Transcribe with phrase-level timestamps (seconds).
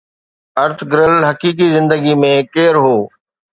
[0.65, 2.97] Ertugrul حقيقي زندگي ۾ ڪير هو؟